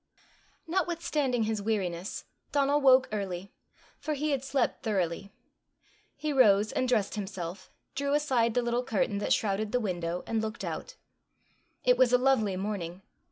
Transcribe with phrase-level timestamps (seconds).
[0.65, 3.53] Notwithstanding his weariness, Donal woke early,
[3.99, 5.31] for he had slept thoroughly.
[6.15, 10.41] He rose and dressed himself, drew aside the little curtain that shrouded the window, and
[10.41, 10.95] looked out.
[11.83, 13.03] It was a lovely morning.